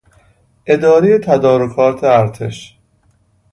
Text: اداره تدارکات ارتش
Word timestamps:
اداره 0.65 1.19
تدارکات 1.19 2.03
ارتش 2.03 2.77